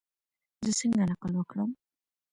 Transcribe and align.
زه 0.65 0.71
څنګه 0.79 1.03
نقل 1.09 1.31
وکړم؟ 1.35 1.69